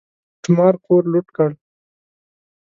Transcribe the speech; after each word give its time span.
لوټمار 0.35 0.73
کور 0.85 1.03
لوټ 1.13 1.27
کړ. 1.35 1.49